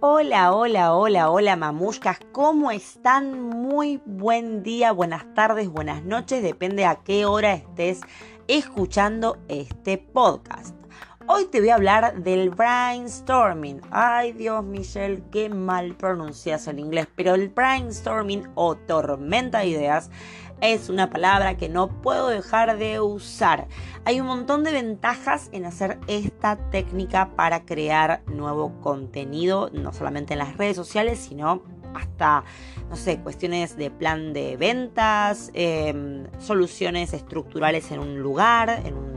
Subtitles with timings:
[0.00, 3.40] Hola, hola, hola, hola mamushkas, ¿cómo están?
[3.40, 8.02] Muy buen día, buenas tardes, buenas noches, depende a qué hora estés
[8.46, 10.76] escuchando este podcast.
[11.26, 13.80] Hoy te voy a hablar del brainstorming.
[13.90, 20.12] Ay Dios, Michelle, qué mal pronuncias el inglés, pero el brainstorming o tormenta de ideas
[20.60, 23.68] es una palabra que no puedo dejar de usar.
[24.04, 30.34] Hay un montón de ventajas en hacer esta técnica para crear nuevo contenido, no solamente
[30.34, 31.62] en las redes sociales, sino
[31.94, 32.44] hasta,
[32.88, 39.07] no sé, cuestiones de plan de ventas, em, soluciones estructurales en un lugar, en un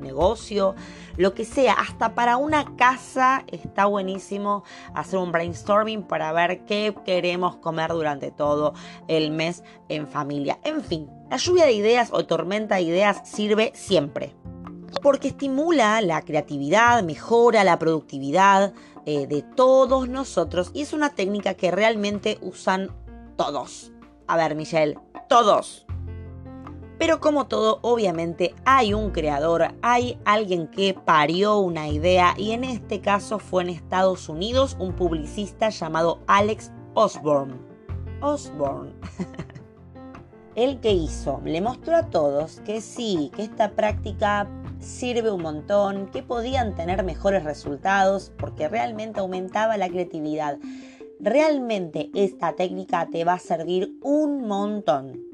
[0.00, 0.74] negocio,
[1.16, 4.64] lo que sea, hasta para una casa está buenísimo
[4.94, 8.74] hacer un brainstorming para ver qué queremos comer durante todo
[9.08, 10.58] el mes en familia.
[10.64, 14.34] En fin, la lluvia de ideas o tormenta de ideas sirve siempre.
[15.02, 18.72] Porque estimula la creatividad, mejora la productividad
[19.06, 22.90] eh, de todos nosotros y es una técnica que realmente usan
[23.36, 23.92] todos.
[24.26, 25.86] A ver, Michelle, todos.
[27.00, 32.62] Pero como todo, obviamente hay un creador, hay alguien que parió una idea y en
[32.62, 37.54] este caso fue en Estados Unidos un publicista llamado Alex Osborne.
[38.20, 38.92] Osborne.
[40.56, 44.46] El que hizo, le mostró a todos que sí, que esta práctica
[44.78, 50.58] sirve un montón, que podían tener mejores resultados porque realmente aumentaba la creatividad.
[51.18, 55.29] Realmente esta técnica te va a servir un montón.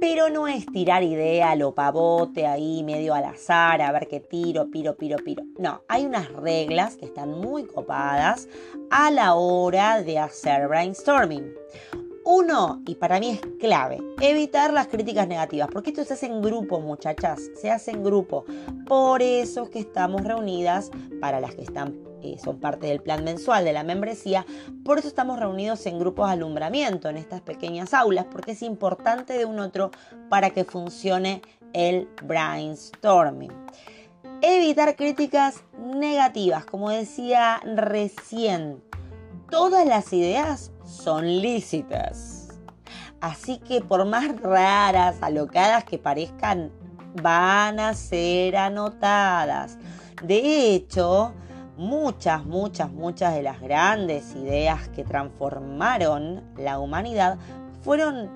[0.00, 4.70] Pero no es tirar idea lo pavote ahí medio al azar, a ver qué tiro,
[4.70, 5.42] piro, piro, piro.
[5.58, 8.48] No, hay unas reglas que están muy copadas
[8.90, 11.52] a la hora de hacer brainstorming.
[12.26, 16.40] Uno, y para mí es clave, evitar las críticas negativas, porque esto se hace en
[16.40, 18.46] grupo, muchachas, se hace en grupo.
[18.86, 21.98] Por eso es que estamos reunidas, para las que están,
[22.42, 24.46] son parte del plan mensual de la membresía,
[24.84, 29.36] por eso estamos reunidos en grupos de alumbramiento, en estas pequeñas aulas, porque es importante
[29.36, 29.90] de un otro
[30.28, 33.52] para que funcione el brainstorming.
[34.40, 38.82] Evitar críticas negativas, como decía recién,
[39.50, 42.48] todas las ideas son lícitas.
[43.20, 46.70] Así que por más raras, alocadas que parezcan,
[47.22, 49.78] van a ser anotadas.
[50.22, 51.32] De hecho,
[51.76, 57.38] muchas, muchas, muchas de las grandes ideas que transformaron la humanidad
[57.82, 58.30] fueron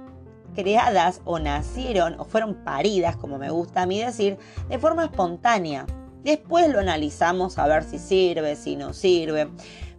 [0.54, 4.38] creadas o nacieron o fueron paridas, como me gusta a mí decir,
[4.68, 5.86] de forma espontánea.
[6.24, 9.48] Después lo analizamos a ver si sirve, si no sirve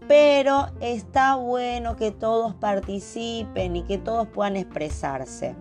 [0.09, 5.55] pero está bueno que todos participen y que todos puedan expresarse.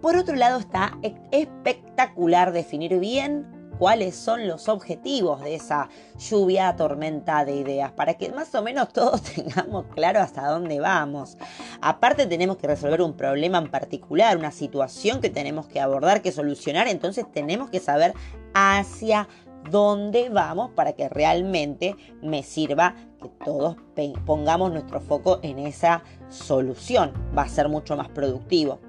[0.00, 0.96] Por otro lado, está
[1.32, 3.44] espectacular definir bien
[3.78, 5.88] cuáles son los objetivos de esa
[6.18, 11.36] lluvia, tormenta de ideas, para que más o menos todos tengamos claro hasta dónde vamos.
[11.80, 16.32] Aparte tenemos que resolver un problema en particular, una situación que tenemos que abordar, que
[16.32, 18.14] solucionar, entonces tenemos que saber
[18.54, 19.28] hacia
[19.70, 23.76] dónde vamos para que realmente me sirva que todos
[24.24, 27.12] pongamos nuestro foco en esa solución.
[27.36, 28.80] Va a ser mucho más productivo.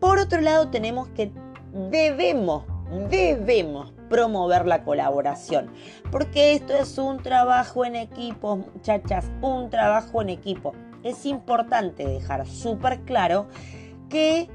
[0.00, 1.32] Por otro lado, tenemos que
[1.72, 2.64] debemos,
[3.10, 5.70] debemos promover la colaboración,
[6.10, 10.74] porque esto es un trabajo en equipo, muchachas, un trabajo en equipo.
[11.02, 13.48] Es importante dejar súper claro
[14.08, 14.48] que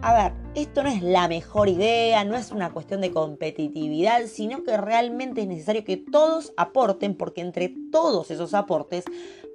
[0.00, 4.62] a ver, esto no es la mejor idea, no es una cuestión de competitividad, sino
[4.62, 9.04] que realmente es necesario que todos aporten, porque entre todos esos aportes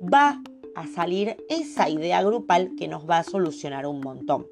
[0.01, 0.41] va
[0.75, 4.47] a salir esa idea grupal que nos va a solucionar un montón.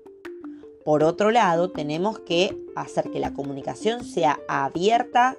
[0.83, 5.37] Por otro lado, tenemos que hacer que la comunicación sea abierta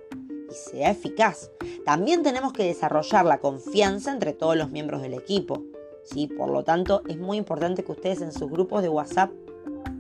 [0.51, 1.51] y sea eficaz.
[1.85, 5.63] También tenemos que desarrollar la confianza entre todos los miembros del equipo.
[6.05, 6.29] ¿sí?
[6.29, 9.31] Por lo tanto, es muy importante que ustedes en sus grupos de WhatsApp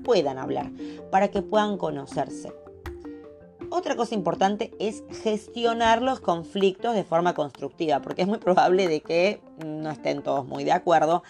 [0.05, 0.71] puedan hablar,
[1.11, 2.53] para que puedan conocerse.
[3.71, 9.00] Otra cosa importante es gestionar los conflictos de forma constructiva, porque es muy probable de
[9.00, 11.23] que no estén todos muy de acuerdo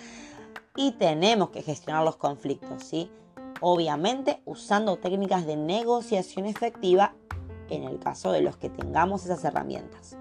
[0.74, 3.10] y tenemos que gestionar los conflictos, ¿sí?
[3.62, 7.14] Obviamente usando técnicas de negociación efectiva
[7.70, 10.18] en el caso de los que tengamos esas herramientas.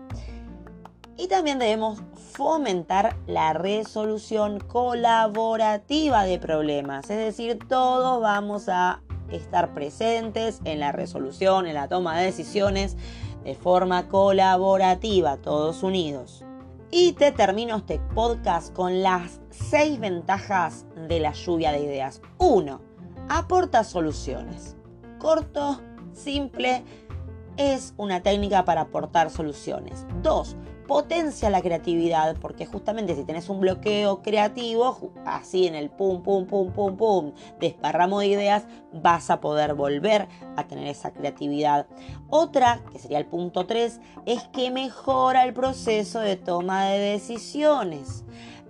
[1.17, 2.01] Y también debemos
[2.31, 7.09] fomentar la resolución colaborativa de problemas.
[7.09, 12.95] Es decir, todos vamos a estar presentes en la resolución, en la toma de decisiones
[13.43, 16.45] de forma colaborativa, todos unidos.
[16.89, 22.21] Y te termino este podcast con las seis ventajas de la lluvia de ideas.
[22.37, 22.90] 1.
[23.33, 24.75] Aporta soluciones.
[25.17, 25.79] Corto,
[26.11, 26.83] simple,
[27.55, 30.05] es una técnica para aportar soluciones.
[30.21, 30.57] 2
[30.91, 36.45] potencia la creatividad, porque justamente si tenés un bloqueo creativo, así en el pum, pum,
[36.45, 37.31] pum, pum, pum,
[37.61, 40.27] desparramo de ideas, vas a poder volver
[40.57, 41.87] a tener esa creatividad.
[42.29, 48.25] Otra, que sería el punto 3, es que mejora el proceso de toma de decisiones.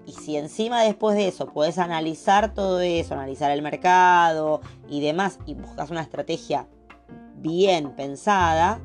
[0.05, 5.39] Y si encima después de eso puedes analizar todo eso, analizar el mercado y demás,
[5.45, 6.67] y buscas una estrategia
[7.37, 8.79] bien pensada,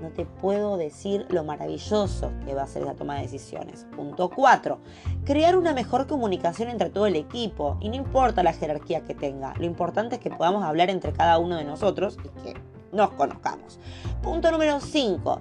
[0.00, 3.86] no te puedo decir lo maravilloso que va a ser la toma de decisiones.
[3.96, 4.78] Punto 4.
[5.24, 7.78] Crear una mejor comunicación entre todo el equipo.
[7.80, 9.54] Y no importa la jerarquía que tenga.
[9.58, 12.54] Lo importante es que podamos hablar entre cada uno de nosotros y que
[12.92, 13.80] nos conozcamos.
[14.22, 15.40] Punto número 5.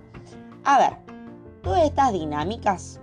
[0.64, 0.98] A ver,
[1.62, 3.02] todas estas dinámicas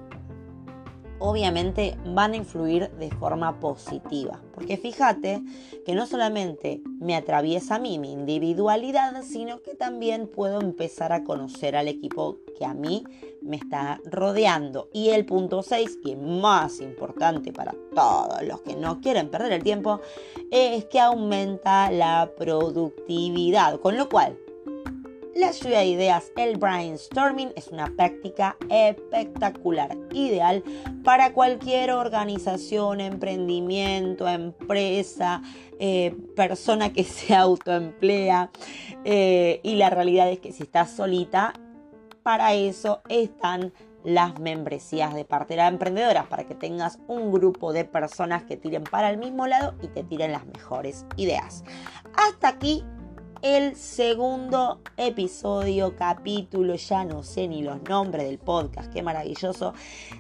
[1.23, 4.41] obviamente van a influir de forma positiva.
[4.55, 5.41] Porque fíjate
[5.87, 11.23] que no solamente me atraviesa a mí mi individualidad, sino que también puedo empezar a
[11.25, 13.05] conocer al equipo que a mí
[13.41, 14.89] me está rodeando.
[14.93, 19.63] Y el punto 6, y más importante para todos los que no quieren perder el
[19.63, 20.01] tiempo,
[20.51, 23.79] es que aumenta la productividad.
[23.81, 24.37] Con lo cual,
[25.35, 30.63] la lluvia de ideas, el brainstorming, es una práctica espectacular, ideal
[31.05, 35.43] para cualquier organización, emprendimiento, empresa,
[35.79, 38.51] eh, persona que se autoemplea.
[39.05, 41.55] Eh, y la realidad es que si estás solita,
[42.23, 43.73] para eso están
[44.05, 49.11] las membresías de partera emprendedoras, para que tengas un grupo de personas que tiren para
[49.11, 51.65] el mismo lado y te tiren las mejores ideas.
[52.15, 52.85] Hasta aquí
[53.43, 59.75] el segundo episodio, capítulo, ya no sé ni los nombres del podcast, qué maravilloso,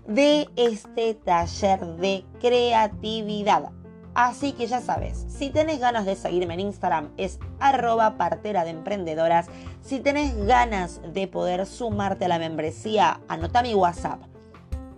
[0.09, 3.71] de este taller de creatividad.
[4.15, 8.71] Así que ya sabes, si tenés ganas de seguirme en Instagram es arroba partera de
[8.71, 9.47] emprendedoras.
[9.81, 14.21] Si tenés ganas de poder sumarte a la membresía, anota mi WhatsApp